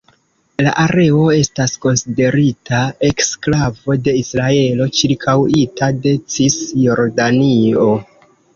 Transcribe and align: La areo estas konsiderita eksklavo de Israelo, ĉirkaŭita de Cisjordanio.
La 0.67 0.71
areo 0.83 1.19
estas 1.39 1.75
konsiderita 1.83 2.79
eksklavo 3.11 3.99
de 4.09 4.17
Israelo, 4.23 4.89
ĉirkaŭita 5.03 5.93
de 6.07 6.17
Cisjordanio. 6.39 7.93